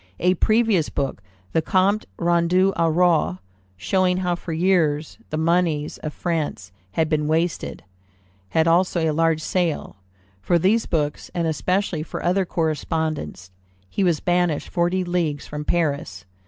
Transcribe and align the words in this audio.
A 0.17 0.33
previous 0.33 0.89
book, 0.89 1.21
the 1.53 1.61
Compte 1.61 2.07
Rendu 2.17 2.73
au 2.75 2.89
Roi, 2.89 3.37
showing 3.77 4.17
how 4.17 4.33
for 4.33 4.51
years 4.51 5.19
the 5.29 5.37
moneys 5.37 5.99
of 5.99 6.11
France 6.11 6.71
had 6.93 7.07
been 7.07 7.27
wasted, 7.27 7.83
had 8.49 8.67
also 8.67 8.99
a 9.07 9.13
large 9.13 9.41
sale. 9.41 9.97
For 10.41 10.57
these 10.57 10.87
books, 10.87 11.29
and 11.35 11.45
especially 11.45 12.01
for 12.01 12.23
other 12.23 12.45
correspondence, 12.45 13.51
he 13.91 14.03
was 14.03 14.19
banished 14.21 14.69
forty 14.69 15.03
leagues 15.03 15.45
from 15.45 15.63
Paris. 15.65 16.25